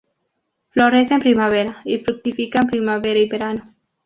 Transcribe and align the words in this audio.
Florece 0.71 1.13
en 1.13 1.19
primavera 1.19 1.79
y 1.85 1.99
fructifica 1.99 2.59
en 2.63 2.69
primavera 2.71 3.19
y 3.19 3.29
verano. 3.29 3.75